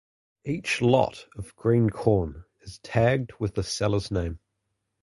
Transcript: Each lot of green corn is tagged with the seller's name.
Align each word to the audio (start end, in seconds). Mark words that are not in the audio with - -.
Each 0.45 0.81
lot 0.81 1.27
of 1.37 1.55
green 1.55 1.91
corn 1.91 2.45
is 2.61 2.79
tagged 2.79 3.33
with 3.37 3.53
the 3.53 3.61
seller's 3.61 4.09
name. 4.09 4.39